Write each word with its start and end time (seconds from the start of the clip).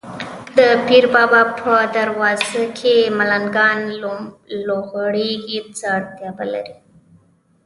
د 0.57 0.57
پیر 0.87 1.03
بابا 1.13 1.41
په 1.61 1.73
دروازه 1.97 2.63
کې 2.77 2.95
ملنګان 3.17 3.79
لوغړېږي، 4.67 5.59
څه 5.77 5.85
اړتیا 5.97 6.29
به 6.37 6.45
لري. 6.53 6.75